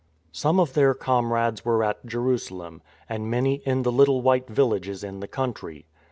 [0.31, 5.19] Some of their comrades were at Jerusalem, and many in the little white villages in
[5.19, 5.85] the country.